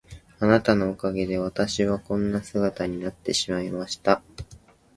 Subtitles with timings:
[0.39, 4.23] あなたのおかげで私はこんな姿になってしまいました。